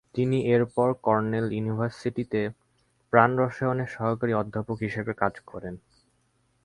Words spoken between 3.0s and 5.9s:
প্রাণরসায়নের সহকারী অধ্যাপক হিসেবে কাজ করেন।